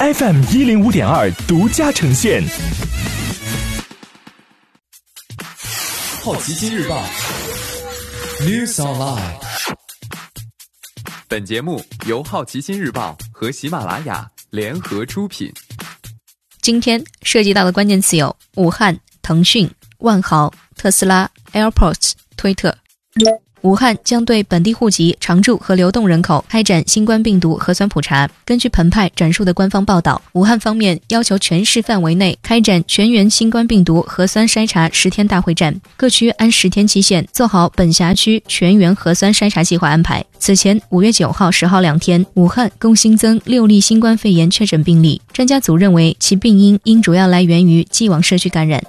[0.00, 2.40] FM 一零五点二独家呈现。
[6.22, 7.02] 好奇心日报
[8.42, 9.34] ，News Online。
[11.26, 15.52] 本节目由好奇心日报和喜马拉雅联合出品。
[16.62, 19.68] 今天涉及到的关键词有：武汉、腾讯、
[19.98, 22.72] 万豪、特斯拉、AirPods、推特。
[23.62, 28.28] 武汉将对本地户籍、常住和流动人口开展新冠病毒核酸普查。
[28.44, 40.24] 根据澎湃转述的官方报道，武汉方面要求全市范围内开展全员新冠病毒核酸筛查十天大会战，各区按十天期限做好本辖区全员核酸筛查计划安排。
[40.38, 48.82] 此前，五月九号、十号两天，武汉共新增六例新冠肺炎确诊病例，专家组认为其病因应主要来源于既往社区感染。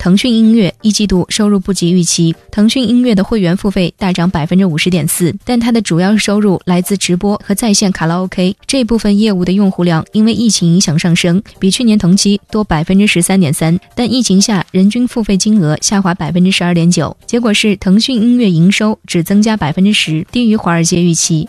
[0.00, 21.46] 腾讯音乐一季度收入不及预期，腾讯音乐的会员付费大涨百分之五十点四，但它的主要收入来自直播和在线卡拉 OK 这部分业务的用户量因为疫情影响上升，比去年同期多百分之十三点三，但疫情下人均付费金额下滑百分之十二点九，结果是腾讯音乐营收只增加百分之十，低于华尔街预期。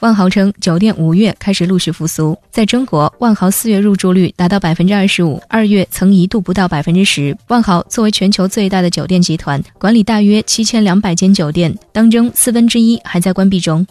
[0.00, 2.36] 万豪称，酒店五月开始陆续复苏。
[2.50, 7.36] 在中国，万豪四月入住率达到百分之二十五，二月曾一度不到百分之十。
[7.48, 13.86] 万豪作为全球最大的酒店集团，管理大约七千两百间酒店，当中四分之一还在关闭中。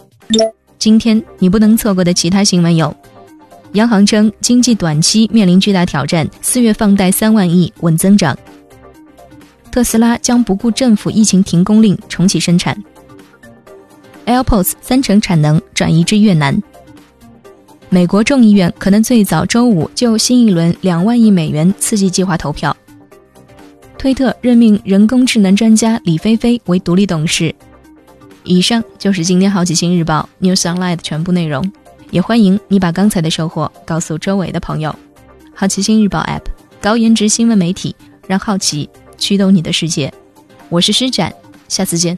[0.78, 2.94] 今天你不能错过的其他新闻有：
[3.72, 8.34] 央行称经济短期面临巨大挑战，四月放贷三万亿稳增长；
[9.72, 12.80] 特斯拉将不顾政府疫情停工令重启生产。
[14.26, 16.62] AirPods 三成产能转移至越南。
[17.88, 22.76] 美国众议院可能最早周五就新一轮两万亿美元刺激计划投票。
[23.96, 27.54] 推特任命人工智能专家李飞飞为独立董事。
[28.44, 31.72] 以上就是今天好奇心日报 News Online 的全部内容，
[32.10, 34.94] 也欢迎你把刚才的收获告诉周围的朋友。
[35.54, 36.42] 好奇心日报 App，
[36.80, 37.96] 高颜值新闻媒体，
[38.28, 40.12] 让好奇驱动你的世界。
[40.68, 41.32] 我是施展，
[41.68, 42.16] 下次见。